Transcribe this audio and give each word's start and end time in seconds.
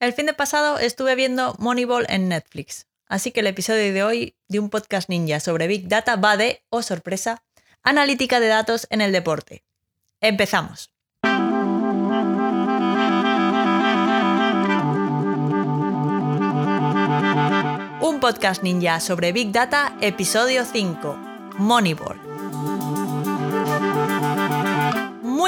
El 0.00 0.14
fin 0.14 0.24
de 0.24 0.32
pasado 0.32 0.78
estuve 0.78 1.14
viendo 1.14 1.54
Moneyball 1.58 2.06
en 2.08 2.30
Netflix, 2.30 2.86
así 3.06 3.32
que 3.32 3.40
el 3.40 3.46
episodio 3.46 3.92
de 3.92 4.02
hoy 4.02 4.34
de 4.48 4.58
un 4.58 4.70
podcast 4.70 5.10
ninja 5.10 5.40
sobre 5.40 5.66
Big 5.66 5.88
Data 5.88 6.16
va 6.16 6.38
de, 6.38 6.64
oh 6.70 6.80
sorpresa, 6.80 7.42
analítica 7.82 8.40
de 8.40 8.46
datos 8.46 8.86
en 8.88 9.02
el 9.02 9.12
deporte. 9.12 9.62
Empezamos. 10.22 10.90
Un 18.00 18.20
podcast 18.20 18.62
ninja 18.62 19.00
sobre 19.00 19.32
Big 19.32 19.52
Data, 19.52 19.98
episodio 20.00 20.64
5, 20.64 21.14
Moneyball. 21.58 22.29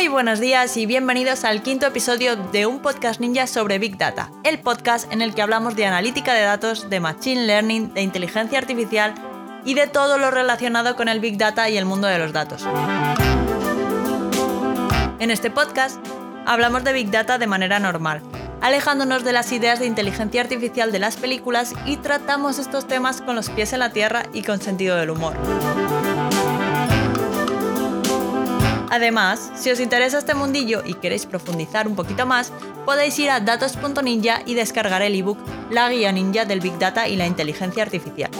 Buenos 0.08 0.40
días 0.40 0.76
y 0.76 0.84
bienvenidos 0.84 1.44
al 1.44 1.62
quinto 1.62 1.86
episodio 1.86 2.36
de 2.36 2.66
un 2.66 2.80
podcast 2.80 3.20
ninja 3.20 3.46
sobre 3.46 3.78
Big 3.78 3.96
Data, 3.96 4.30
el 4.42 4.58
podcast 4.58 5.10
en 5.12 5.22
el 5.22 5.34
que 5.34 5.42
hablamos 5.42 5.74
de 5.74 5.86
analítica 5.86 6.34
de 6.34 6.42
datos, 6.42 6.90
de 6.90 7.00
machine 7.00 7.46
learning, 7.46 7.94
de 7.94 8.02
inteligencia 8.02 8.58
artificial 8.58 9.14
y 9.64 9.74
de 9.74 9.86
todo 9.86 10.18
lo 10.18 10.30
relacionado 10.30 10.96
con 10.96 11.08
el 11.08 11.20
Big 11.20 11.38
Data 11.38 11.68
y 11.70 11.76
el 11.76 11.84
mundo 11.84 12.08
de 12.08 12.18
los 12.18 12.32
datos. 12.32 12.66
En 15.18 15.30
este 15.30 15.50
podcast 15.50 16.04
hablamos 16.46 16.84
de 16.84 16.92
Big 16.92 17.10
Data 17.10 17.38
de 17.38 17.46
manera 17.46 17.78
normal, 17.78 18.22
alejándonos 18.60 19.24
de 19.24 19.32
las 19.32 19.50
ideas 19.52 19.78
de 19.78 19.86
inteligencia 19.86 20.40
artificial 20.40 20.92
de 20.92 20.98
las 20.98 21.16
películas 21.16 21.74
y 21.86 21.96
tratamos 21.96 22.58
estos 22.58 22.86
temas 22.86 23.22
con 23.22 23.36
los 23.36 23.50
pies 23.50 23.72
en 23.72 23.78
la 23.78 23.90
tierra 23.90 24.24
y 24.32 24.42
con 24.42 24.60
sentido 24.60 24.96
del 24.96 25.10
humor. 25.10 25.36
Además, 28.92 29.50
si 29.54 29.70
os 29.70 29.80
interesa 29.80 30.18
este 30.18 30.34
mundillo 30.34 30.82
y 30.84 30.92
queréis 30.92 31.24
profundizar 31.24 31.88
un 31.88 31.96
poquito 31.96 32.26
más, 32.26 32.52
podéis 32.84 33.18
ir 33.18 33.30
a 33.30 33.40
datos.ninja 33.40 34.42
y 34.44 34.52
descargar 34.52 35.00
el 35.00 35.14
ebook 35.14 35.38
La 35.70 35.88
guía 35.88 36.12
ninja 36.12 36.44
del 36.44 36.60
Big 36.60 36.78
Data 36.78 37.08
y 37.08 37.16
la 37.16 37.26
inteligencia 37.26 37.84
artificial. 37.84 38.30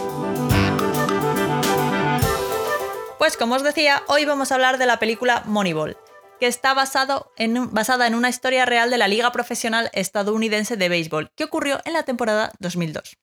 Pues 3.17 3.35
como 3.35 3.55
os 3.55 3.63
decía, 3.63 4.03
hoy 4.07 4.25
vamos 4.25 4.51
a 4.51 4.55
hablar 4.55 4.77
de 4.77 4.85
la 4.85 4.99
película 4.99 5.41
Moneyball, 5.47 5.97
que 6.39 6.45
está 6.45 6.75
basada 6.75 7.25
en 7.37 8.13
una 8.13 8.29
historia 8.29 8.67
real 8.67 8.91
de 8.91 8.99
la 8.99 9.07
Liga 9.07 9.31
Profesional 9.31 9.89
Estadounidense 9.93 10.77
de 10.77 10.87
Béisbol, 10.87 11.31
que 11.35 11.45
ocurrió 11.45 11.79
en 11.83 11.93
la 11.93 12.03
temporada 12.03 12.51
2002. 12.59 13.17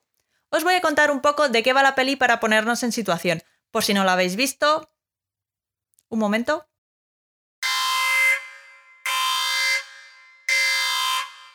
Os 0.50 0.64
voy 0.64 0.74
a 0.74 0.80
contar 0.80 1.12
un 1.12 1.20
poco 1.20 1.48
de 1.48 1.62
qué 1.62 1.72
va 1.74 1.84
la 1.84 1.94
peli 1.94 2.16
para 2.16 2.40
ponernos 2.40 2.82
en 2.82 2.90
situación. 2.90 3.44
Por 3.70 3.84
si 3.84 3.94
no 3.94 4.02
la 4.02 4.14
habéis 4.14 4.34
visto... 4.34 4.90
Un 6.08 6.18
momento. 6.18 6.66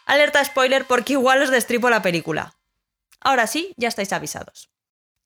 Alerta 0.06 0.44
spoiler 0.46 0.86
porque 0.86 1.14
igual 1.14 1.42
os 1.42 1.50
destripo 1.50 1.90
la 1.90 2.02
película. 2.02 2.56
Ahora 3.20 3.48
sí, 3.48 3.74
ya 3.76 3.88
estáis 3.88 4.14
avisados. 4.14 4.70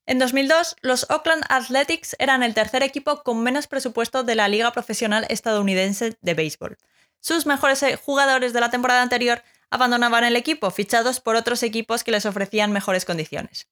En 0.06 0.18
2002, 0.18 0.76
los 0.80 1.06
Oakland 1.10 1.44
Athletics 1.48 2.16
eran 2.18 2.42
el 2.42 2.54
tercer 2.54 2.82
equipo 2.82 3.22
con 3.22 3.42
menos 3.42 3.66
presupuesto 3.66 4.24
de 4.24 4.34
la 4.34 4.48
Liga 4.48 4.72
Profesional 4.72 5.26
Estadounidense 5.28 6.16
de 6.20 6.34
Béisbol. 6.34 6.78
Sus 7.20 7.46
mejores 7.46 7.82
eh, 7.82 7.96
jugadores 7.96 8.52
de 8.52 8.60
la 8.60 8.70
temporada 8.70 9.02
anterior 9.02 9.42
abandonaban 9.68 10.24
el 10.24 10.34
equipo, 10.34 10.70
fichados 10.70 11.20
por 11.20 11.36
otros 11.36 11.62
equipos 11.62 12.02
que 12.02 12.10
les 12.10 12.26
ofrecían 12.26 12.72
mejores 12.72 13.04
condiciones. 13.04 13.68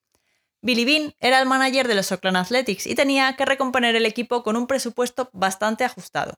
Billy 0.61 0.85
Bean 0.85 1.15
era 1.21 1.41
el 1.41 1.47
manager 1.47 1.89
de 1.89 1.95
los 1.95 2.13
Oakland 2.13 2.37
Athletics 2.37 2.87
y 2.87 2.95
tenía 2.95 3.35
que 3.37 3.45
recomponer 3.45 3.97
el 3.97 4.07
equipo 4.07 4.43
con 4.43 4.57
un 4.57 4.67
presupuesto 4.67 5.31
bastante 5.33 5.85
ajustado. 5.85 6.35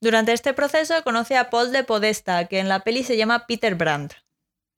Durante 0.00 0.32
este 0.32 0.54
proceso 0.54 1.02
conoce 1.04 1.36
a 1.36 1.50
Paul 1.50 1.72
de 1.72 1.84
Podesta, 1.84 2.46
que 2.46 2.58
en 2.58 2.68
la 2.68 2.80
peli 2.80 3.04
se 3.04 3.18
llama 3.18 3.46
Peter 3.46 3.74
Brandt. 3.74 4.14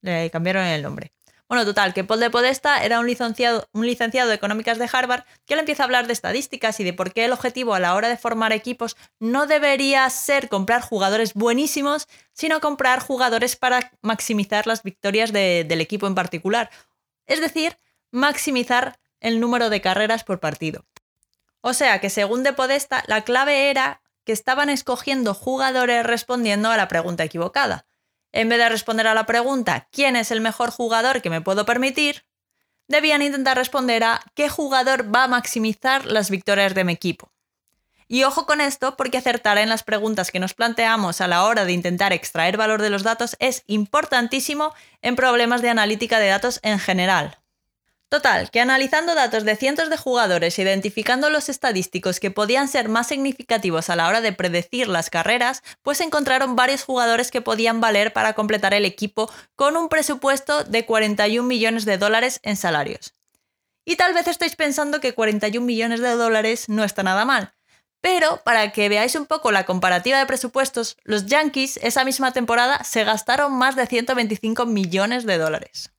Le 0.00 0.30
cambiaron 0.30 0.64
el 0.64 0.82
nombre. 0.82 1.12
Bueno, 1.48 1.64
total, 1.64 1.94
que 1.94 2.02
Paul 2.02 2.18
de 2.18 2.30
Podesta 2.30 2.82
era 2.82 2.98
un 2.98 3.06
licenciado, 3.06 3.68
un 3.72 3.86
licenciado 3.86 4.30
de 4.30 4.34
económicas 4.34 4.78
de 4.78 4.88
Harvard 4.90 5.24
que 5.46 5.54
le 5.54 5.60
empieza 5.60 5.82
a 5.82 5.86
hablar 5.86 6.08
de 6.08 6.12
estadísticas 6.12 6.80
y 6.80 6.84
de 6.84 6.92
por 6.92 7.12
qué 7.12 7.26
el 7.26 7.32
objetivo 7.32 7.74
a 7.74 7.78
la 7.78 7.94
hora 7.94 8.08
de 8.08 8.16
formar 8.16 8.52
equipos 8.52 8.96
no 9.20 9.46
debería 9.46 10.08
ser 10.10 10.48
comprar 10.48 10.82
jugadores 10.82 11.34
buenísimos, 11.34 12.08
sino 12.32 12.60
comprar 12.60 13.00
jugadores 13.00 13.54
para 13.54 13.92
maximizar 14.00 14.66
las 14.66 14.82
victorias 14.82 15.32
del 15.32 15.80
equipo 15.80 16.08
en 16.08 16.16
particular. 16.16 16.70
Es 17.26 17.40
decir, 17.40 17.78
maximizar 18.10 18.98
el 19.20 19.38
número 19.38 19.70
de 19.70 19.80
carreras 19.80 20.24
por 20.24 20.40
partido. 20.40 20.84
O 21.60 21.74
sea 21.74 22.00
que 22.00 22.10
según 22.10 22.42
De 22.42 22.54
Podesta, 22.54 23.04
la 23.06 23.22
clave 23.22 23.70
era 23.70 24.01
que 24.24 24.32
estaban 24.32 24.70
escogiendo 24.70 25.34
jugadores 25.34 26.04
respondiendo 26.04 26.70
a 26.70 26.76
la 26.76 26.88
pregunta 26.88 27.24
equivocada. 27.24 27.86
En 28.32 28.48
vez 28.48 28.58
de 28.58 28.68
responder 28.68 29.06
a 29.06 29.14
la 29.14 29.26
pregunta 29.26 29.88
¿quién 29.90 30.16
es 30.16 30.30
el 30.30 30.40
mejor 30.40 30.70
jugador 30.70 31.22
que 31.22 31.30
me 31.30 31.40
puedo 31.40 31.66
permitir? 31.66 32.24
Debían 32.88 33.22
intentar 33.22 33.56
responder 33.56 34.04
a 34.04 34.20
¿qué 34.34 34.48
jugador 34.48 35.14
va 35.14 35.24
a 35.24 35.28
maximizar 35.28 36.06
las 36.06 36.30
victorias 36.30 36.74
de 36.74 36.84
mi 36.84 36.92
equipo? 36.92 37.32
Y 38.08 38.24
ojo 38.24 38.44
con 38.44 38.60
esto 38.60 38.96
porque 38.96 39.18
acertar 39.18 39.56
en 39.58 39.70
las 39.70 39.82
preguntas 39.82 40.30
que 40.30 40.40
nos 40.40 40.52
planteamos 40.52 41.20
a 41.20 41.28
la 41.28 41.44
hora 41.44 41.64
de 41.64 41.72
intentar 41.72 42.12
extraer 42.12 42.58
valor 42.58 42.82
de 42.82 42.90
los 42.90 43.02
datos 43.02 43.36
es 43.38 43.64
importantísimo 43.66 44.74
en 45.00 45.16
problemas 45.16 45.62
de 45.62 45.70
analítica 45.70 46.18
de 46.18 46.28
datos 46.28 46.60
en 46.62 46.78
general. 46.78 47.41
Total, 48.12 48.50
que 48.50 48.60
analizando 48.60 49.14
datos 49.14 49.42
de 49.42 49.56
cientos 49.56 49.88
de 49.88 49.96
jugadores 49.96 50.58
e 50.58 50.62
identificando 50.62 51.30
los 51.30 51.48
estadísticos 51.48 52.20
que 52.20 52.30
podían 52.30 52.68
ser 52.68 52.90
más 52.90 53.06
significativos 53.06 53.88
a 53.88 53.96
la 53.96 54.06
hora 54.06 54.20
de 54.20 54.34
predecir 54.34 54.86
las 54.86 55.08
carreras, 55.08 55.62
pues 55.80 55.98
encontraron 56.02 56.54
varios 56.54 56.84
jugadores 56.84 57.30
que 57.30 57.40
podían 57.40 57.80
valer 57.80 58.12
para 58.12 58.34
completar 58.34 58.74
el 58.74 58.84
equipo 58.84 59.32
con 59.56 59.78
un 59.78 59.88
presupuesto 59.88 60.62
de 60.62 60.84
41 60.84 61.48
millones 61.48 61.86
de 61.86 61.96
dólares 61.96 62.38
en 62.42 62.56
salarios. 62.56 63.14
Y 63.86 63.96
tal 63.96 64.12
vez 64.12 64.28
estéis 64.28 64.56
pensando 64.56 65.00
que 65.00 65.14
41 65.14 65.64
millones 65.64 66.02
de 66.02 66.10
dólares 66.10 66.68
no 66.68 66.84
está 66.84 67.02
nada 67.02 67.24
mal. 67.24 67.54
Pero 68.02 68.42
para 68.44 68.72
que 68.72 68.90
veáis 68.90 69.14
un 69.14 69.24
poco 69.24 69.52
la 69.52 69.64
comparativa 69.64 70.18
de 70.18 70.26
presupuestos, 70.26 70.98
los 71.02 71.24
Yankees 71.24 71.80
esa 71.82 72.04
misma 72.04 72.32
temporada 72.32 72.84
se 72.84 73.04
gastaron 73.04 73.54
más 73.54 73.74
de 73.74 73.86
125 73.86 74.66
millones 74.66 75.24
de 75.24 75.38
dólares. 75.38 75.92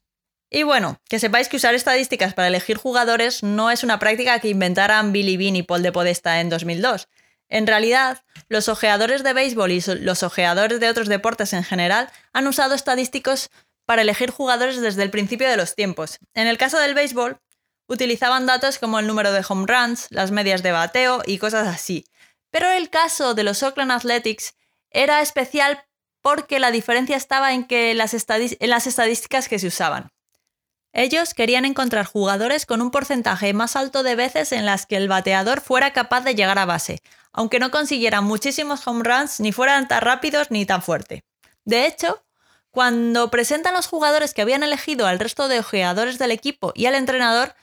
Y 0.55 0.61
bueno, 0.61 1.01
que 1.09 1.17
sepáis 1.17 1.49
que 1.49 1.57
usar 1.57 1.73
estadísticas 1.73 2.35
para 2.35 2.47
elegir 2.47 2.77
jugadores 2.77 3.41
no 3.41 3.71
es 3.71 3.83
una 3.83 3.97
práctica 3.97 4.37
que 4.37 4.49
inventaran 4.49 5.11
Billy 5.11 5.35
Bean 5.35 5.55
y 5.55 5.63
Paul 5.63 5.81
de 5.81 5.91
Podesta 5.91 6.41
en 6.41 6.49
2002. 6.49 7.07
En 7.49 7.65
realidad, 7.65 8.23
los 8.49 8.69
ojeadores 8.69 9.23
de 9.23 9.33
béisbol 9.33 9.71
y 9.71 9.81
los 10.01 10.21
ojeadores 10.21 10.79
de 10.79 10.89
otros 10.89 11.07
deportes 11.07 11.53
en 11.53 11.63
general 11.63 12.11
han 12.33 12.45
usado 12.45 12.75
estadísticos 12.75 13.49
para 13.85 14.03
elegir 14.03 14.29
jugadores 14.29 14.79
desde 14.79 15.01
el 15.01 15.09
principio 15.09 15.49
de 15.49 15.57
los 15.57 15.73
tiempos. 15.73 16.19
En 16.35 16.45
el 16.45 16.59
caso 16.59 16.77
del 16.77 16.93
béisbol, 16.93 17.39
utilizaban 17.87 18.45
datos 18.45 18.77
como 18.77 18.99
el 18.99 19.07
número 19.07 19.31
de 19.31 19.43
home 19.49 19.65
runs, 19.67 20.05
las 20.11 20.29
medias 20.29 20.61
de 20.61 20.71
bateo 20.71 21.23
y 21.25 21.39
cosas 21.39 21.67
así. 21.67 22.05
Pero 22.51 22.69
el 22.69 22.91
caso 22.91 23.33
de 23.33 23.43
los 23.43 23.63
Oakland 23.63 23.91
Athletics 23.91 24.53
era 24.91 25.21
especial 25.21 25.83
porque 26.21 26.59
la 26.59 26.69
diferencia 26.69 27.17
estaba 27.17 27.53
en, 27.53 27.65
que 27.65 27.89
en 27.89 27.97
las 27.97 28.13
estadísticas 28.13 29.49
que 29.49 29.57
se 29.57 29.65
usaban. 29.65 30.12
Ellos 30.95 31.33
querían 31.33 31.65
encontrar 31.65 32.05
jugadores 32.05 32.67
con 32.67 32.79
un 32.79 32.91
porcentaje 32.91 33.51
más 33.53 33.75
alto 33.75 34.03
de 34.03 34.15
veces 34.15 34.51
en 34.51 34.67
las 34.67 34.85
que 34.85 34.95
el 34.95 35.07
bateador 35.07 35.59
fuera 35.59 35.91
capaz 35.91 36.21
de 36.21 36.35
llegar 36.35 36.59
a 36.59 36.65
base, 36.65 37.01
aunque 37.31 37.59
no 37.59 37.71
consiguieran 37.71 38.23
muchísimos 38.23 38.87
home 38.87 39.03
runs 39.03 39.39
ni 39.39 39.51
fueran 39.51 39.87
tan 39.87 40.01
rápidos 40.01 40.51
ni 40.51 40.67
tan 40.67 40.83
fuerte. 40.83 41.23
De 41.65 41.87
hecho, 41.87 42.23
cuando 42.69 43.31
presentan 43.31 43.73
los 43.73 43.87
jugadores 43.87 44.35
que 44.35 44.43
habían 44.43 44.61
elegido 44.61 45.07
al 45.07 45.17
resto 45.17 45.47
de 45.47 45.63
jugadores 45.63 46.19
del 46.19 46.29
equipo 46.29 46.71
y 46.75 46.85
al 46.85 46.93
entrenador, 46.93 47.55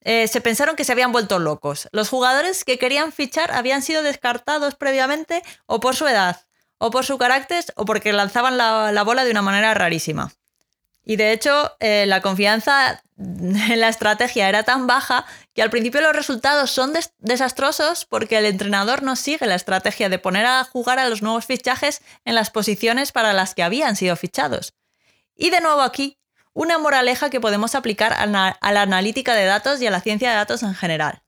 eh, 0.00 0.26
se 0.26 0.40
pensaron 0.40 0.74
que 0.74 0.84
se 0.84 0.92
habían 0.92 1.12
vuelto 1.12 1.38
locos. 1.38 1.88
Los 1.92 2.08
jugadores 2.08 2.64
que 2.64 2.78
querían 2.78 3.12
fichar 3.12 3.52
habían 3.52 3.82
sido 3.82 4.02
descartados 4.02 4.76
previamente 4.76 5.42
o 5.66 5.78
por 5.78 5.94
su 5.94 6.06
edad, 6.06 6.46
o 6.78 6.90
por 6.90 7.04
su 7.04 7.18
carácter, 7.18 7.66
o 7.76 7.84
porque 7.84 8.14
lanzaban 8.14 8.56
la 8.56 9.02
bola 9.04 9.24
de 9.24 9.30
una 9.32 9.42
manera 9.42 9.74
rarísima. 9.74 10.32
Y 11.08 11.16
de 11.16 11.32
hecho, 11.32 11.74
eh, 11.80 12.04
la 12.06 12.20
confianza 12.20 13.02
en 13.16 13.80
la 13.80 13.88
estrategia 13.88 14.46
era 14.46 14.64
tan 14.64 14.86
baja 14.86 15.24
que 15.54 15.62
al 15.62 15.70
principio 15.70 16.02
los 16.02 16.12
resultados 16.12 16.70
son 16.70 16.92
desastrosos 17.16 18.04
porque 18.04 18.36
el 18.36 18.44
entrenador 18.44 19.02
no 19.02 19.16
sigue 19.16 19.46
la 19.46 19.54
estrategia 19.54 20.10
de 20.10 20.18
poner 20.18 20.44
a 20.44 20.64
jugar 20.64 20.98
a 20.98 21.08
los 21.08 21.22
nuevos 21.22 21.46
fichajes 21.46 22.02
en 22.26 22.34
las 22.34 22.50
posiciones 22.50 23.10
para 23.10 23.32
las 23.32 23.54
que 23.54 23.62
habían 23.62 23.96
sido 23.96 24.16
fichados. 24.16 24.74
Y 25.34 25.48
de 25.48 25.62
nuevo 25.62 25.80
aquí, 25.80 26.18
una 26.52 26.76
moraleja 26.76 27.30
que 27.30 27.40
podemos 27.40 27.74
aplicar 27.74 28.12
a 28.12 28.26
la 28.26 28.82
analítica 28.82 29.34
de 29.34 29.46
datos 29.46 29.80
y 29.80 29.86
a 29.86 29.90
la 29.90 30.02
ciencia 30.02 30.28
de 30.28 30.36
datos 30.36 30.62
en 30.62 30.74
general. 30.74 31.22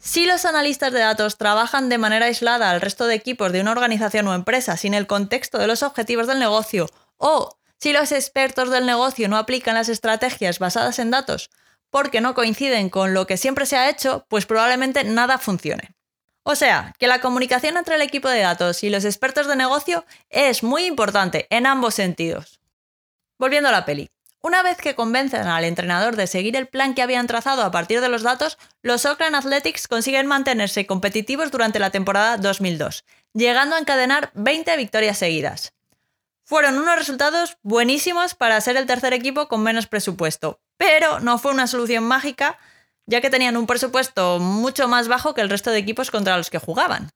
Si 0.00 0.26
los 0.26 0.44
analistas 0.44 0.92
de 0.92 0.98
datos 0.98 1.38
trabajan 1.38 1.88
de 1.88 1.98
manera 1.98 2.26
aislada 2.26 2.70
al 2.70 2.80
resto 2.80 3.06
de 3.06 3.14
equipos 3.14 3.52
de 3.52 3.60
una 3.60 3.70
organización 3.70 4.26
o 4.26 4.34
empresa 4.34 4.76
sin 4.76 4.94
el 4.94 5.06
contexto 5.06 5.58
de 5.58 5.68
los 5.68 5.84
objetivos 5.84 6.26
del 6.26 6.40
negocio 6.40 6.88
o 7.18 7.56
si 7.82 7.92
los 7.92 8.12
expertos 8.12 8.70
del 8.70 8.86
negocio 8.86 9.28
no 9.28 9.36
aplican 9.36 9.74
las 9.74 9.88
estrategias 9.88 10.60
basadas 10.60 11.00
en 11.00 11.10
datos 11.10 11.50
porque 11.90 12.20
no 12.20 12.32
coinciden 12.32 12.88
con 12.88 13.12
lo 13.12 13.26
que 13.26 13.36
siempre 13.36 13.66
se 13.66 13.76
ha 13.76 13.90
hecho, 13.90 14.24
pues 14.28 14.46
probablemente 14.46 15.02
nada 15.02 15.36
funcione. 15.36 15.92
O 16.44 16.54
sea, 16.54 16.94
que 17.00 17.08
la 17.08 17.20
comunicación 17.20 17.76
entre 17.76 17.96
el 17.96 18.02
equipo 18.02 18.28
de 18.28 18.38
datos 18.38 18.84
y 18.84 18.88
los 18.88 19.04
expertos 19.04 19.48
de 19.48 19.56
negocio 19.56 20.04
es 20.30 20.62
muy 20.62 20.84
importante 20.84 21.48
en 21.50 21.66
ambos 21.66 21.96
sentidos. 21.96 22.60
Volviendo 23.36 23.68
a 23.68 23.72
la 23.72 23.84
peli. 23.84 24.12
Una 24.42 24.62
vez 24.62 24.76
que 24.76 24.94
convencen 24.94 25.48
al 25.48 25.64
entrenador 25.64 26.14
de 26.14 26.28
seguir 26.28 26.54
el 26.54 26.68
plan 26.68 26.94
que 26.94 27.02
habían 27.02 27.26
trazado 27.26 27.62
a 27.62 27.72
partir 27.72 28.00
de 28.00 28.08
los 28.08 28.22
datos, 28.22 28.58
los 28.82 29.04
Oakland 29.06 29.34
Athletics 29.34 29.88
consiguen 29.88 30.28
mantenerse 30.28 30.86
competitivos 30.86 31.50
durante 31.50 31.80
la 31.80 31.90
temporada 31.90 32.36
2002, 32.36 33.04
llegando 33.34 33.74
a 33.74 33.80
encadenar 33.80 34.30
20 34.34 34.76
victorias 34.76 35.18
seguidas. 35.18 35.72
Fueron 36.52 36.78
unos 36.78 36.96
resultados 36.96 37.56
buenísimos 37.62 38.34
para 38.34 38.60
ser 38.60 38.76
el 38.76 38.84
tercer 38.84 39.14
equipo 39.14 39.48
con 39.48 39.62
menos 39.62 39.86
presupuesto, 39.86 40.60
pero 40.76 41.18
no 41.18 41.38
fue 41.38 41.50
una 41.50 41.66
solución 41.66 42.04
mágica, 42.04 42.58
ya 43.06 43.22
que 43.22 43.30
tenían 43.30 43.56
un 43.56 43.66
presupuesto 43.66 44.38
mucho 44.38 44.86
más 44.86 45.08
bajo 45.08 45.32
que 45.32 45.40
el 45.40 45.48
resto 45.48 45.70
de 45.70 45.78
equipos 45.78 46.10
contra 46.10 46.36
los 46.36 46.50
que 46.50 46.58
jugaban. 46.58 47.08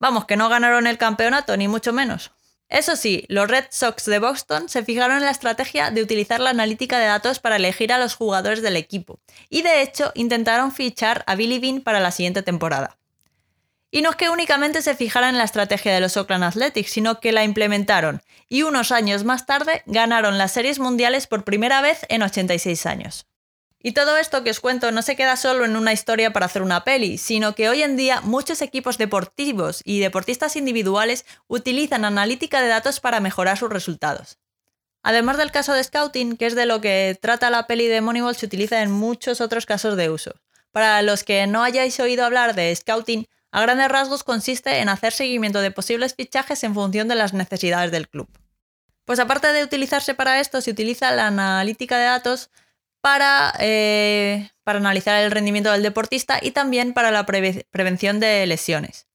Vamos, 0.00 0.26
que 0.26 0.36
no 0.36 0.50
ganaron 0.50 0.86
el 0.86 0.98
campeonato, 0.98 1.56
ni 1.56 1.66
mucho 1.66 1.94
menos. 1.94 2.32
Eso 2.68 2.94
sí, 2.94 3.24
los 3.30 3.48
Red 3.48 3.68
Sox 3.70 4.04
de 4.04 4.18
Boston 4.18 4.68
se 4.68 4.84
fijaron 4.84 5.16
en 5.16 5.24
la 5.24 5.30
estrategia 5.30 5.90
de 5.90 6.02
utilizar 6.02 6.40
la 6.40 6.50
analítica 6.50 6.98
de 6.98 7.06
datos 7.06 7.38
para 7.38 7.56
elegir 7.56 7.90
a 7.90 7.98
los 7.98 8.14
jugadores 8.14 8.60
del 8.60 8.76
equipo, 8.76 9.18
y 9.48 9.62
de 9.62 9.80
hecho 9.80 10.12
intentaron 10.14 10.72
fichar 10.72 11.24
a 11.26 11.36
Billy 11.36 11.58
Bean 11.58 11.80
para 11.80 12.00
la 12.00 12.10
siguiente 12.10 12.42
temporada. 12.42 12.98
Y 13.94 14.02
no 14.02 14.10
es 14.10 14.16
que 14.16 14.28
únicamente 14.28 14.82
se 14.82 14.96
fijaran 14.96 15.30
en 15.30 15.38
la 15.38 15.44
estrategia 15.44 15.94
de 15.94 16.00
los 16.00 16.16
Oakland 16.16 16.42
Athletics, 16.42 16.90
sino 16.90 17.20
que 17.20 17.30
la 17.30 17.44
implementaron, 17.44 18.22
y 18.48 18.64
unos 18.64 18.90
años 18.90 19.22
más 19.22 19.46
tarde 19.46 19.84
ganaron 19.86 20.36
las 20.36 20.50
series 20.50 20.80
mundiales 20.80 21.28
por 21.28 21.44
primera 21.44 21.80
vez 21.80 22.04
en 22.08 22.24
86 22.24 22.86
años. 22.86 23.26
Y 23.78 23.92
todo 23.92 24.16
esto 24.16 24.42
que 24.42 24.50
os 24.50 24.58
cuento 24.58 24.90
no 24.90 25.00
se 25.02 25.14
queda 25.14 25.36
solo 25.36 25.64
en 25.64 25.76
una 25.76 25.92
historia 25.92 26.32
para 26.32 26.46
hacer 26.46 26.62
una 26.62 26.82
peli, 26.82 27.18
sino 27.18 27.54
que 27.54 27.68
hoy 27.68 27.84
en 27.84 27.96
día 27.96 28.20
muchos 28.20 28.62
equipos 28.62 28.98
deportivos 28.98 29.80
y 29.84 30.00
deportistas 30.00 30.56
individuales 30.56 31.24
utilizan 31.46 32.04
analítica 32.04 32.62
de 32.62 32.66
datos 32.66 32.98
para 32.98 33.20
mejorar 33.20 33.58
sus 33.58 33.70
resultados. 33.70 34.38
Además 35.04 35.36
del 35.36 35.52
caso 35.52 35.72
de 35.72 35.84
Scouting, 35.84 36.36
que 36.36 36.46
es 36.46 36.56
de 36.56 36.66
lo 36.66 36.80
que 36.80 37.16
trata 37.22 37.48
la 37.48 37.68
peli 37.68 37.86
de 37.86 38.00
Moneyball, 38.00 38.34
se 38.34 38.46
utiliza 38.46 38.82
en 38.82 38.90
muchos 38.90 39.40
otros 39.40 39.66
casos 39.66 39.96
de 39.96 40.10
uso. 40.10 40.34
Para 40.72 41.00
los 41.02 41.22
que 41.22 41.46
no 41.46 41.62
hayáis 41.62 42.00
oído 42.00 42.24
hablar 42.24 42.56
de 42.56 42.74
Scouting, 42.74 43.28
a 43.54 43.60
grandes 43.60 43.88
rasgos 43.88 44.24
consiste 44.24 44.80
en 44.80 44.88
hacer 44.88 45.12
seguimiento 45.12 45.60
de 45.60 45.70
posibles 45.70 46.16
fichajes 46.16 46.64
en 46.64 46.74
función 46.74 47.06
de 47.06 47.14
las 47.14 47.34
necesidades 47.34 47.92
del 47.92 48.08
club. 48.08 48.28
Pues 49.04 49.20
aparte 49.20 49.52
de 49.52 49.62
utilizarse 49.62 50.12
para 50.12 50.40
esto, 50.40 50.60
se 50.60 50.72
utiliza 50.72 51.12
la 51.12 51.28
analítica 51.28 51.96
de 51.96 52.06
datos 52.06 52.50
para, 53.00 53.54
eh, 53.60 54.50
para 54.64 54.80
analizar 54.80 55.22
el 55.22 55.30
rendimiento 55.30 55.70
del 55.70 55.84
deportista 55.84 56.40
y 56.42 56.50
también 56.50 56.94
para 56.94 57.12
la 57.12 57.26
prevención 57.26 58.18
de 58.18 58.44
lesiones. 58.44 59.06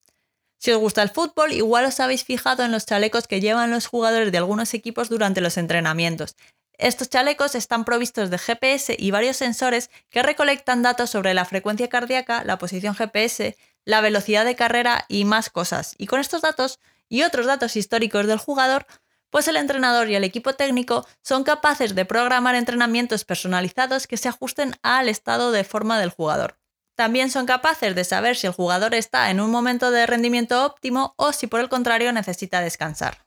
Si 0.58 0.72
os 0.72 0.80
gusta 0.80 1.04
el 1.04 1.10
fútbol, 1.10 1.52
igual 1.52 1.84
os 1.84 2.00
habéis 2.00 2.24
fijado 2.24 2.64
en 2.64 2.72
los 2.72 2.86
chalecos 2.86 3.28
que 3.28 3.42
llevan 3.42 3.72
los 3.72 3.88
jugadores 3.88 4.32
de 4.32 4.38
algunos 4.38 4.74
equipos 4.74 5.10
durante 5.10 5.42
los 5.42 5.58
entrenamientos. 5.58 6.38
Estos 6.78 7.10
chalecos 7.10 7.56
están 7.56 7.84
provistos 7.84 8.30
de 8.30 8.38
GPS 8.38 8.96
y 8.98 9.12
varios 9.12 9.36
sensores 9.36 9.90
que 10.10 10.24
recolectan 10.24 10.82
datos 10.82 11.10
sobre 11.10 11.34
la 11.34 11.44
frecuencia 11.44 11.90
cardíaca, 11.90 12.46
la 12.46 12.58
posición 12.58 12.96
GPS, 12.96 13.58
la 13.90 14.02
velocidad 14.02 14.46
de 14.46 14.56
carrera 14.56 15.06
y 15.08 15.26
más 15.26 15.50
cosas. 15.50 15.96
Y 15.98 16.06
con 16.06 16.20
estos 16.20 16.42
datos 16.42 16.80
y 17.10 17.24
otros 17.24 17.48
datos 17.48 17.76
históricos 17.76 18.28
del 18.28 18.38
jugador 18.38 18.86
pues 19.30 19.48
el 19.48 19.58
entrenador 19.58 20.10
y 20.10 20.16
el 20.16 20.24
equipo 20.24 20.54
técnico 20.54 21.08
son 21.22 21.44
capaces 21.44 21.94
de 21.94 22.06
programar 22.06 22.56
entrenamientos 22.56 23.26
personalizados 23.26 24.08
que 24.08 24.18
se 24.18 24.28
ajusten 24.28 24.76
al 24.82 25.08
estado 25.08 25.52
de 25.52 25.64
forma 25.64 26.00
del 26.00 26.10
jugador. 26.10 26.58
También 26.96 27.30
son 27.30 27.46
capaces 27.46 27.96
de 27.96 28.04
saber 28.04 28.36
si 28.36 28.48
el 28.48 28.54
jugador 28.54 28.94
está 28.94 29.30
en 29.30 29.40
un 29.40 29.52
momento 29.52 29.92
de 29.92 30.06
rendimiento 30.06 30.66
óptimo 30.66 31.14
o 31.16 31.32
si 31.32 31.48
por 31.48 31.60
el 31.60 31.70
contrario 31.70 32.12
necesita 32.12 32.62
descansar. 32.62 33.20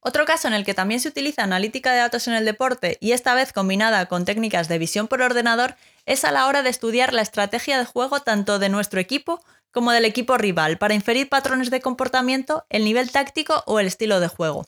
Otro 0.00 0.24
caso 0.24 0.46
en 0.46 0.54
el 0.54 0.64
que 0.64 0.74
también 0.74 1.00
se 1.00 1.08
utiliza 1.08 1.42
analítica 1.42 1.92
de 1.92 1.98
datos 1.98 2.28
en 2.28 2.34
el 2.34 2.44
deporte 2.44 2.98
y 3.00 3.12
esta 3.12 3.34
vez 3.34 3.52
combinada 3.52 4.06
con 4.06 4.24
técnicas 4.24 4.68
de 4.68 4.78
visión 4.78 5.08
por 5.08 5.22
ordenador 5.22 5.76
es 6.06 6.24
a 6.24 6.30
la 6.30 6.46
hora 6.46 6.62
de 6.62 6.70
estudiar 6.70 7.12
la 7.12 7.22
estrategia 7.22 7.78
de 7.78 7.84
juego 7.84 8.20
tanto 8.20 8.58
de 8.58 8.68
nuestro 8.68 9.00
equipo 9.00 9.42
como 9.72 9.92
del 9.92 10.04
equipo 10.04 10.38
rival 10.38 10.78
para 10.78 10.94
inferir 10.94 11.28
patrones 11.28 11.70
de 11.70 11.80
comportamiento, 11.80 12.64
el 12.68 12.84
nivel 12.84 13.10
táctico 13.10 13.62
o 13.66 13.80
el 13.80 13.86
estilo 13.86 14.20
de 14.20 14.28
juego. 14.28 14.66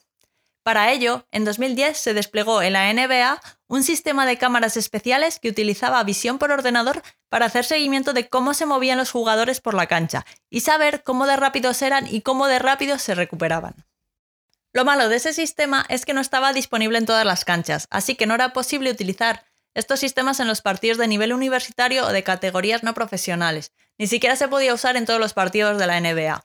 Para 0.63 0.93
ello, 0.93 1.27
en 1.31 1.45
2010 1.45 1.97
se 1.97 2.15
desplegó 2.15 2.61
en 2.61 2.75
la 2.75 2.93
NBA 2.93 3.41
un 3.67 3.83
sistema 3.83 4.27
de 4.27 4.37
cámaras 4.37 4.77
especiales 4.77 5.39
que 5.41 5.49
utilizaba 5.49 6.03
visión 6.05 6.39
por 6.39 6.53
ordenador 6.53 7.03
para 7.31 7.47
hacer 7.47 7.65
seguimiento 7.65 8.13
de 8.13 8.29
cómo 8.29 8.53
se 8.53 8.67
movían 8.67 8.99
los 8.99 9.11
jugadores 9.11 9.61
por 9.61 9.75
la 9.75 9.87
cancha 9.87 10.27
y 10.51 10.61
saber 10.61 11.03
cómo 11.03 11.27
de 11.27 11.37
rápidos 11.37 11.81
eran 11.81 12.07
y 12.07 12.21
cómo 12.21 12.47
de 12.47 12.59
rápido 12.59 12.99
se 12.99 13.15
recuperaban. 13.15 13.87
Lo 14.73 14.85
malo 14.85 15.09
de 15.09 15.17
ese 15.17 15.33
sistema 15.33 15.85
es 15.89 16.05
que 16.05 16.15
no 16.15 16.21
estaba 16.21 16.53
disponible 16.53 16.99
en 16.99 17.07
todas 17.07 17.25
las 17.25 17.45
canchas, 17.45 17.87
así 17.91 18.15
que 18.15 18.27
no 18.27 18.35
era 18.35 18.53
posible 18.53 18.91
utilizar 18.91 19.45
estos 19.75 20.01
sistemas 20.01 20.41
en 20.41 20.49
los 20.49 20.63
partidos 20.63 20.99
de 20.99 21.09
nivel 21.09 21.33
universitario 21.33 22.07
o 22.07 22.13
de 22.13 22.23
categorías 22.23 22.83
no 22.83 22.95
profesionales, 22.95 23.73
ni 23.99 24.07
siquiera 24.07 24.37
se 24.37 24.49
podía 24.49 24.75
usar 24.75 24.97
en 24.97 25.07
todos 25.07 25.21
los 25.21 25.35
partidos 25.35 25.79
de 25.79 25.87
la 25.87 26.01
NBA. 26.01 26.45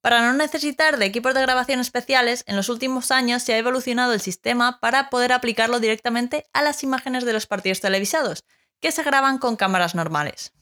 Para 0.00 0.22
no 0.22 0.32
necesitar 0.32 0.96
de 0.96 1.06
equipos 1.06 1.34
de 1.34 1.42
grabación 1.42 1.80
especiales, 1.80 2.44
en 2.46 2.56
los 2.56 2.68
últimos 2.68 3.10
años 3.10 3.42
se 3.42 3.54
ha 3.54 3.58
evolucionado 3.58 4.12
el 4.12 4.20
sistema 4.20 4.78
para 4.80 5.10
poder 5.10 5.32
aplicarlo 5.32 5.80
directamente 5.80 6.46
a 6.52 6.62
las 6.62 6.82
imágenes 6.82 7.24
de 7.24 7.32
los 7.32 7.46
partidos 7.46 7.80
televisados, 7.80 8.44
que 8.80 8.92
se 8.92 9.02
graban 9.02 9.38
con 9.38 9.56
cámaras 9.56 9.94
normales. 9.94 10.52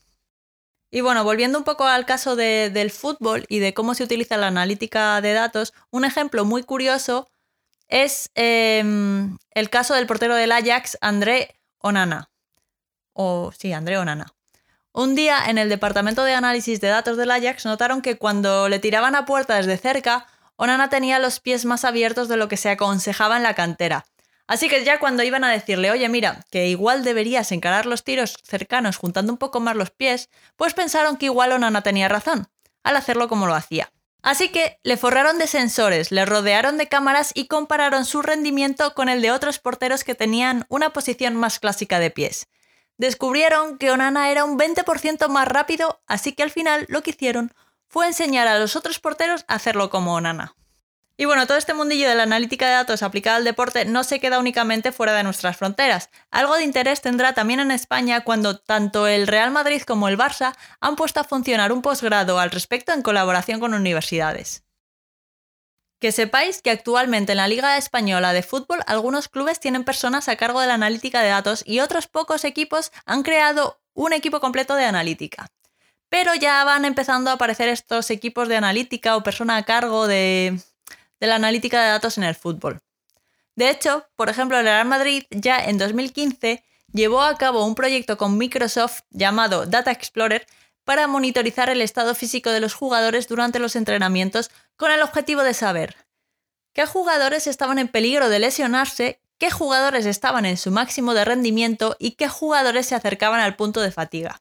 Y 0.89 1.01
bueno, 1.01 1.23
volviendo 1.23 1.57
un 1.57 1.65
poco 1.65 1.85
al 1.85 2.05
caso 2.05 2.35
del 2.35 2.91
fútbol 2.91 3.45
y 3.49 3.59
de 3.59 3.73
cómo 3.73 3.93
se 3.93 4.03
utiliza 4.03 4.37
la 4.37 4.47
analítica 4.47 5.21
de 5.21 5.33
datos, 5.33 5.73
un 5.91 6.05
ejemplo 6.05 6.45
muy 6.45 6.63
curioso 6.63 7.29
es 7.89 8.31
em, 8.35 9.37
el 9.51 9.69
caso 9.69 9.93
del 9.93 10.07
portero 10.07 10.35
del 10.35 10.51
Ajax, 10.51 10.97
André 11.01 11.56
Onana. 11.79 12.29
O 13.13 13.51
sí, 13.57 13.73
André 13.73 13.97
Onana. 13.97 14.33
Un 14.93 15.15
día 15.15 15.43
en 15.47 15.57
el 15.57 15.69
departamento 15.69 16.23
de 16.23 16.33
análisis 16.33 16.81
de 16.81 16.87
datos 16.87 17.17
del 17.17 17.31
Ajax 17.31 17.65
notaron 17.65 18.01
que 18.01 18.17
cuando 18.17 18.67
le 18.67 18.79
tiraban 18.79 19.15
a 19.15 19.25
puerta 19.25 19.55
desde 19.55 19.77
cerca, 19.77 20.25
Onana 20.55 20.89
tenía 20.89 21.19
los 21.19 21.39
pies 21.39 21.65
más 21.65 21.85
abiertos 21.85 22.27
de 22.27 22.37
lo 22.37 22.47
que 22.47 22.57
se 22.57 22.69
aconsejaba 22.69 23.37
en 23.37 23.43
la 23.43 23.53
cantera. 23.53 24.05
Así 24.47 24.69
que 24.69 24.83
ya 24.83 24.99
cuando 24.99 25.23
iban 25.23 25.43
a 25.43 25.51
decirle, 25.51 25.91
oye, 25.91 26.07
mira, 26.09 26.45
que 26.49 26.67
igual 26.67 27.03
deberías 27.03 27.51
encarar 27.51 27.85
los 27.85 28.03
tiros 28.03 28.37
cercanos 28.43 28.97
juntando 28.97 29.31
un 29.31 29.37
poco 29.37 29.59
más 29.59 29.75
los 29.75 29.91
pies, 29.91 30.29
pues 30.55 30.73
pensaron 30.73 31.17
que 31.17 31.25
igual 31.25 31.51
Onana 31.51 31.83
tenía 31.83 32.07
razón, 32.07 32.47
al 32.83 32.95
hacerlo 32.95 33.27
como 33.27 33.45
lo 33.45 33.53
hacía. 33.53 33.91
Así 34.21 34.49
que 34.49 34.79
le 34.83 34.97
forraron 34.97 35.37
de 35.37 35.47
sensores, 35.47 36.11
le 36.11 36.25
rodearon 36.25 36.77
de 36.77 36.87
cámaras 36.87 37.31
y 37.33 37.47
compararon 37.47 38.05
su 38.05 38.21
rendimiento 38.21 38.93
con 38.93 39.09
el 39.09 39.21
de 39.21 39.31
otros 39.31 39.59
porteros 39.59 40.03
que 40.03 40.15
tenían 40.15 40.65
una 40.69 40.91
posición 40.91 41.35
más 41.35 41.59
clásica 41.59 41.99
de 41.99 42.11
pies 42.11 42.47
descubrieron 42.97 43.77
que 43.77 43.91
Onana 43.91 44.31
era 44.31 44.43
un 44.43 44.57
20% 44.57 45.27
más 45.29 45.47
rápido, 45.47 46.01
así 46.07 46.33
que 46.33 46.43
al 46.43 46.51
final 46.51 46.85
lo 46.89 47.01
que 47.01 47.11
hicieron 47.11 47.53
fue 47.87 48.07
enseñar 48.07 48.47
a 48.47 48.59
los 48.59 48.75
otros 48.75 48.99
porteros 48.99 49.45
a 49.47 49.55
hacerlo 49.55 49.89
como 49.89 50.15
Onana. 50.15 50.55
Y 51.19 51.25
bueno, 51.25 51.47
todo 51.47 51.57
este 51.57 51.73
mundillo 51.73 52.07
de 52.07 52.13
la 52.13 52.23
analítica 52.23 52.67
de 52.67 52.73
datos 52.73 53.01
aplicada 53.01 53.37
al 53.37 53.43
deporte 53.43 53.85
no 53.85 54.03
se 54.03 54.19
queda 54.19 54.37
únicamente 54.37 54.91
fuera 54.91 55.13
de 55.13 55.23
nuestras 55.23 55.57
fronteras. 55.57 56.11
Algo 56.29 56.55
de 56.55 56.63
interés 56.63 57.01
tendrá 57.01 57.33
también 57.33 57.59
en 57.59 57.71
España 57.71 58.21
cuando 58.21 58.59
tanto 58.59 59.07
el 59.07 59.25
Real 59.25 59.49
Madrid 59.49 59.81
como 59.81 60.07
el 60.07 60.17
Barça 60.17 60.55
han 60.79 60.95
puesto 60.95 61.19
a 61.19 61.23
funcionar 61.23 61.71
un 61.71 61.81
posgrado 61.81 62.39
al 62.39 62.51
respecto 62.51 62.91
en 62.91 63.01
colaboración 63.01 63.59
con 63.59 63.73
universidades. 63.73 64.63
Que 65.99 66.11
sepáis 66.11 66.61
que 66.61 66.69
actualmente 66.69 67.31
en 67.31 67.37
la 67.37 67.47
Liga 67.47 67.77
Española 67.77 68.31
de 68.31 68.43
Fútbol 68.43 68.81
algunos 68.85 69.27
clubes 69.27 69.59
tienen 69.59 69.83
personas 69.83 70.29
a 70.29 70.35
cargo 70.35 70.61
de 70.61 70.67
la 70.67 70.75
analítica 70.75 71.23
de 71.23 71.29
datos 71.29 71.63
y 71.65 71.79
otros 71.79 72.05
pocos 72.05 72.43
equipos 72.45 72.91
han 73.07 73.23
creado 73.23 73.81
un 73.95 74.13
equipo 74.13 74.39
completo 74.39 74.75
de 74.75 74.85
analítica. 74.85 75.47
Pero 76.09 76.35
ya 76.35 76.63
van 76.63 76.85
empezando 76.85 77.31
a 77.31 77.33
aparecer 77.33 77.69
estos 77.69 78.11
equipos 78.11 78.47
de 78.47 78.57
analítica 78.57 79.17
o 79.17 79.23
persona 79.23 79.57
a 79.57 79.65
cargo 79.65 80.05
de, 80.05 80.61
la 81.25 81.35
analítica 81.35 81.81
de 81.81 81.89
datos 81.89 82.17
en 82.19 82.25
el 82.25 82.35
fútbol. 82.35 82.79
De 83.55 83.71
hecho, 83.71 84.07
por 84.15 84.29
ejemplo, 84.29 84.59
el 84.59 84.65
Real 84.65 84.85
Madrid 84.85 85.23
ya 85.31 85.57
en 85.65 85.79
2015 85.79 86.63
llevó 86.93 87.23
a 87.23 87.37
cabo 87.37 87.65
un 87.65 87.73
proyecto 87.73 88.17
con 88.17 88.37
Microsoft 88.37 89.01
llamado 89.09 89.65
Data 89.65 89.91
Explorer 89.91 90.45
para 90.83 91.07
monitorizar 91.07 91.69
el 91.69 91.81
estado 91.81 92.13
físico 92.13 92.51
de 92.51 92.59
los 92.59 92.75
jugadores 92.75 93.27
durante 93.27 93.57
los 93.59 93.75
entrenamientos 93.75 94.51
con 94.75 94.91
el 94.91 95.01
objetivo 95.01 95.41
de 95.41 95.55
saber 95.55 95.95
qué 96.73 96.85
jugadores 96.85 97.47
estaban 97.47 97.79
en 97.79 97.87
peligro 97.87 98.29
de 98.29 98.37
lesionarse, 98.37 99.19
qué 99.39 99.49
jugadores 99.49 100.05
estaban 100.05 100.45
en 100.45 100.57
su 100.57 100.69
máximo 100.69 101.15
de 101.15 101.25
rendimiento 101.25 101.95
y 101.97 102.11
qué 102.11 102.29
jugadores 102.29 102.85
se 102.85 102.95
acercaban 102.95 103.39
al 103.39 103.55
punto 103.55 103.81
de 103.81 103.91
fatiga. 103.91 104.37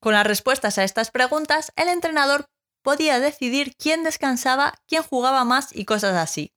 Con 0.00 0.14
las 0.14 0.26
respuestas 0.26 0.78
a 0.78 0.84
estas 0.84 1.12
preguntas, 1.12 1.72
el 1.76 1.88
entrenador 1.88 2.46
podía 2.82 3.20
decidir 3.20 3.74
quién 3.76 4.02
descansaba, 4.02 4.74
quién 4.86 5.02
jugaba 5.02 5.44
más 5.44 5.74
y 5.74 5.84
cosas 5.84 6.16
así. 6.16 6.52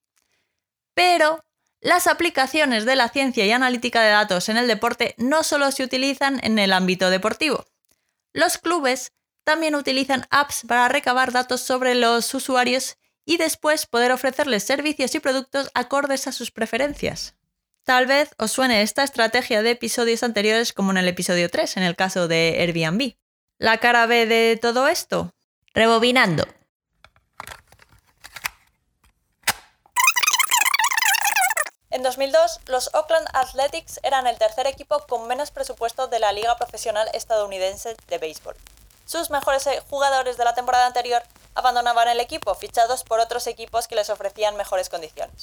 Pero 0.93 1.43
las 1.79 2.07
aplicaciones 2.07 2.85
de 2.85 2.95
la 2.95 3.09
ciencia 3.09 3.45
y 3.45 3.51
analítica 3.51 4.01
de 4.01 4.11
datos 4.11 4.49
en 4.49 4.57
el 4.57 4.67
deporte 4.67 5.15
no 5.17 5.43
solo 5.43 5.71
se 5.71 5.83
utilizan 5.83 6.39
en 6.43 6.59
el 6.59 6.73
ámbito 6.73 7.09
deportivo. 7.09 7.65
Los 8.33 8.57
clubes 8.57 9.11
también 9.43 9.75
utilizan 9.75 10.27
apps 10.29 10.61
para 10.67 10.87
recabar 10.87 11.31
datos 11.31 11.61
sobre 11.61 11.95
los 11.95 12.33
usuarios 12.33 12.97
y 13.25 13.37
después 13.37 13.87
poder 13.87 14.11
ofrecerles 14.11 14.63
servicios 14.63 15.15
y 15.15 15.19
productos 15.19 15.69
acordes 15.73 16.27
a 16.27 16.31
sus 16.31 16.51
preferencias. 16.51 17.35
Tal 17.83 18.05
vez 18.05 18.29
os 18.37 18.51
suene 18.51 18.83
esta 18.83 19.03
estrategia 19.03 19.63
de 19.63 19.71
episodios 19.71 20.21
anteriores 20.23 20.73
como 20.73 20.91
en 20.91 20.97
el 20.97 21.07
episodio 21.07 21.49
3, 21.49 21.77
en 21.77 21.83
el 21.83 21.95
caso 21.95 22.27
de 22.27 22.57
Airbnb. 22.59 23.15
La 23.57 23.79
cara 23.79 24.05
B 24.05 24.27
de 24.27 24.59
todo 24.61 24.87
esto. 24.87 25.33
Rebobinando. 25.73 26.43
En 31.91 32.03
2002, 32.03 32.59
los 32.65 32.93
Oakland 32.93 33.25
Athletics 33.33 34.01
eran 34.03 34.27
el 34.27 34.37
tercer 34.37 34.67
equipo 34.67 34.99
con 35.07 35.27
menos 35.27 35.51
presupuesto 35.51 36.07
de 36.07 36.19
la 36.19 36.33
Liga 36.33 36.57
Profesional 36.57 37.07
Estadounidense 37.13 37.95
de 38.07 38.17
Béisbol. 38.17 38.55
Sus 39.05 39.29
mejores 39.29 39.65
eh, 39.67 39.81
jugadores 39.89 40.35
de 40.35 40.43
la 40.43 40.53
temporada 40.53 40.87
anterior 40.87 41.23
abandonaban 41.55 42.09
el 42.09 42.19
equipo, 42.19 42.53
fichados 42.53 43.03
por 43.05 43.21
otros 43.21 43.47
equipos 43.47 43.87
que 43.87 43.95
les 43.95 44.09
ofrecían 44.09 44.57
mejores 44.57 44.89
condiciones. 44.89 45.35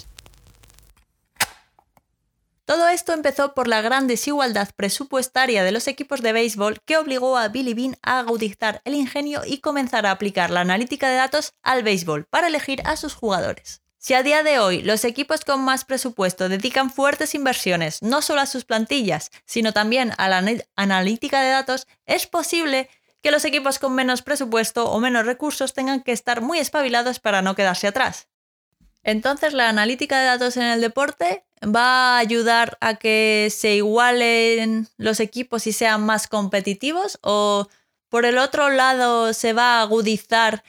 Todo 2.69 2.87
esto 2.91 3.15
empezó 3.15 3.55
por 3.55 3.67
la 3.67 3.81
gran 3.81 4.07
desigualdad 4.09 4.69
presupuestaria 4.77 5.65
de 5.65 5.73
los 5.73 5.89
equipos 5.89 6.21
de 6.21 6.35
béisbol 6.35 6.83
que 6.83 6.99
obligó 6.99 7.39
a 7.39 7.49
Billy 7.49 7.73
Bean 7.73 7.97
a 8.03 8.19
agudizar 8.19 8.83
el 8.85 8.95
ingenio 8.95 9.41
y 9.47 9.61
comenzar 9.61 10.05
a 10.05 10.11
aplicar 10.11 10.51
la 10.51 10.61
analítica 10.61 11.09
de 11.09 11.17
datos 11.17 11.55
al 11.63 11.83
béisbol 11.83 12.27
para 12.27 12.49
elegir 12.49 12.83
a 12.85 12.99
sus 12.99 13.15
jugadores. 13.15 13.81
Si 13.97 14.13
a 14.13 14.23
día 14.23 14.43
de 14.43 14.59
hoy 14.59 14.83
los 14.83 15.07
equipos 15.07 15.47
con 15.47 15.65
más 15.65 15.87
presupuesto 15.87 16.51
dedican 16.51 16.91
fuertes 16.91 17.35
inversiones 17.35 18.03
no 18.03 18.21
solo 18.21 18.43
a 18.43 18.47
sus 18.47 18.67
plantillas, 18.67 19.31
sino 19.47 19.73
también 19.73 20.13
a 20.19 20.29
la 20.29 20.45
analítica 20.77 21.41
de 21.41 21.49
datos, 21.49 21.87
es 22.05 22.27
posible 22.27 22.91
que 23.23 23.31
los 23.31 23.47
equipos 23.47 23.79
con 23.79 23.95
menos 23.95 24.21
presupuesto 24.21 24.91
o 24.91 25.01
menos 25.01 25.25
recursos 25.25 25.73
tengan 25.73 26.03
que 26.03 26.13
estar 26.13 26.43
muy 26.43 26.59
espabilados 26.59 27.19
para 27.19 27.41
no 27.41 27.55
quedarse 27.55 27.87
atrás. 27.87 28.29
Entonces, 29.03 29.53
la 29.55 29.69
analítica 29.69 30.19
de 30.21 30.27
datos 30.27 30.57
en 30.57 30.65
el 30.65 30.81
deporte 30.81 31.45
va 31.65 32.17
a 32.17 32.19
ayudar 32.19 32.79
a 32.81 32.97
que 32.97 33.49
se 33.51 33.77
igualen 33.77 34.89
los 34.97 35.21
equipos 35.21 35.67
y 35.67 35.73
sean 35.73 36.05
más 36.05 36.29
competitivos 36.29 37.19
o 37.23 37.69
por 38.09 38.25
el 38.25 38.39
otro 38.39 38.71
lado 38.71 39.33
se 39.35 39.53
va 39.53 39.79
a 39.79 39.83
agudizar 39.83 40.63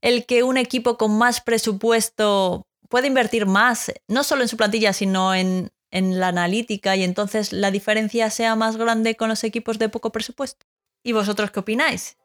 el 0.00 0.24
que 0.24 0.42
un 0.42 0.56
equipo 0.56 0.96
con 0.96 1.16
más 1.18 1.40
presupuesto 1.40 2.66
puede 2.88 3.08
invertir 3.08 3.46
más, 3.46 3.92
no 4.08 4.24
solo 4.24 4.42
en 4.42 4.48
su 4.48 4.56
plantilla, 4.56 4.92
sino 4.92 5.34
en, 5.34 5.72
en 5.90 6.20
la 6.20 6.28
analítica 6.28 6.96
y 6.96 7.02
entonces 7.02 7.52
la 7.52 7.70
diferencia 7.70 8.30
sea 8.30 8.54
más 8.54 8.76
grande 8.76 9.16
con 9.16 9.28
los 9.28 9.44
equipos 9.44 9.78
de 9.78 9.88
poco 9.88 10.12
presupuesto. 10.12 10.66
¿Y 11.02 11.12
vosotros 11.12 11.50
qué 11.50 11.60
opináis? 11.60 12.16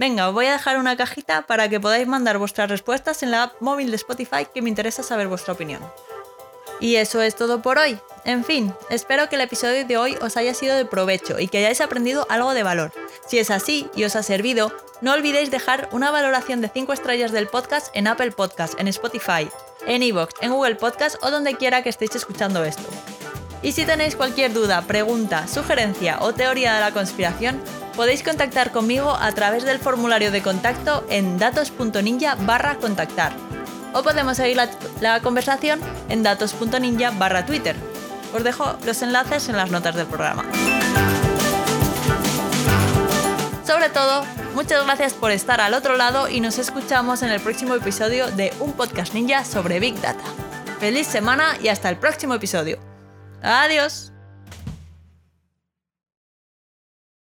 Venga, 0.00 0.30
os 0.30 0.34
voy 0.34 0.46
a 0.46 0.52
dejar 0.52 0.78
una 0.78 0.96
cajita 0.96 1.42
para 1.42 1.68
que 1.68 1.78
podáis 1.78 2.08
mandar 2.08 2.38
vuestras 2.38 2.70
respuestas 2.70 3.22
en 3.22 3.30
la 3.30 3.42
app 3.42 3.60
móvil 3.60 3.90
de 3.90 3.96
Spotify 3.96 4.46
que 4.46 4.62
me 4.62 4.70
interesa 4.70 5.02
saber 5.02 5.28
vuestra 5.28 5.52
opinión. 5.52 5.82
Y 6.80 6.96
eso 6.96 7.20
es 7.20 7.36
todo 7.36 7.60
por 7.60 7.76
hoy. 7.76 7.98
En 8.24 8.42
fin, 8.42 8.72
espero 8.88 9.28
que 9.28 9.34
el 9.34 9.42
episodio 9.42 9.84
de 9.84 9.98
hoy 9.98 10.16
os 10.22 10.38
haya 10.38 10.54
sido 10.54 10.74
de 10.74 10.86
provecho 10.86 11.38
y 11.38 11.48
que 11.48 11.58
hayáis 11.58 11.82
aprendido 11.82 12.26
algo 12.30 12.54
de 12.54 12.62
valor. 12.62 12.94
Si 13.26 13.38
es 13.38 13.50
así 13.50 13.90
y 13.94 14.04
os 14.04 14.16
ha 14.16 14.22
servido, 14.22 14.72
no 15.02 15.12
olvidéis 15.12 15.50
dejar 15.50 15.90
una 15.92 16.10
valoración 16.10 16.62
de 16.62 16.70
5 16.70 16.94
estrellas 16.94 17.30
del 17.30 17.48
podcast 17.48 17.94
en 17.94 18.06
Apple 18.06 18.30
Podcast, 18.30 18.80
en 18.80 18.88
Spotify, 18.88 19.50
en 19.86 20.02
Evox, 20.02 20.32
en 20.40 20.52
Google 20.52 20.76
Podcast 20.76 21.22
o 21.22 21.30
donde 21.30 21.56
quiera 21.56 21.82
que 21.82 21.90
estéis 21.90 22.16
escuchando 22.16 22.64
esto. 22.64 22.88
Y 23.62 23.72
si 23.72 23.84
tenéis 23.84 24.16
cualquier 24.16 24.54
duda, 24.54 24.80
pregunta, 24.80 25.46
sugerencia 25.46 26.20
o 26.22 26.32
teoría 26.32 26.72
de 26.76 26.80
la 26.80 26.92
conspiración, 26.92 27.62
podéis 28.00 28.22
contactar 28.22 28.72
conmigo 28.72 29.14
a 29.14 29.30
través 29.32 29.62
del 29.62 29.78
formulario 29.78 30.30
de 30.30 30.40
contacto 30.40 31.04
en 31.10 31.38
datos.ninja 31.38 32.34
barra 32.34 32.76
contactar. 32.76 33.30
O 33.92 34.02
podemos 34.02 34.38
seguir 34.38 34.56
la, 35.02 35.20
conversación 35.20 35.80
en 36.08 36.22
datos.ninja 36.22 37.10
barra 37.10 37.44
Twitter. 37.44 37.76
Os 38.32 38.42
dejo 38.42 38.78
los 38.86 39.02
enlaces 39.02 39.50
en 39.50 39.58
las 39.58 39.70
notas 39.70 39.96
del 39.96 40.06
programa. 40.06 40.46
Sobre 43.66 43.90
todo, 43.90 44.24
muchas 44.54 44.82
gracias 44.86 45.12
por 45.12 45.30
estar 45.30 45.60
al 45.60 45.74
otro 45.74 45.98
lado 45.98 46.26
y 46.26 46.40
nos 46.40 46.56
escuchamos 46.56 47.22
en 47.22 47.28
el 47.28 47.40
próximo 47.42 47.74
episodio 47.74 48.30
de 48.30 48.54
Un 48.60 48.72
Podcast 48.72 49.12
Ninja 49.12 49.44
sobre 49.44 49.78
Big 49.78 50.00
Data. 50.00 50.24
Feliz 50.78 51.06
semana 51.06 51.58
y 51.62 51.68
hasta 51.68 51.90
el 51.90 51.98
próximo 51.98 52.32
episodio. 52.32 52.78
Adiós. 53.42 54.10